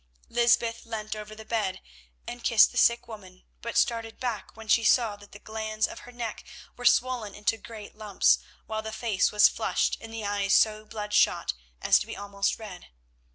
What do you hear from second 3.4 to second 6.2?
but started back when she saw that the glands of her